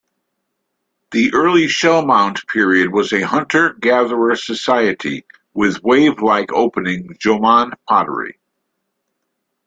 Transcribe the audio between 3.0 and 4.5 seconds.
a hunter-gatherer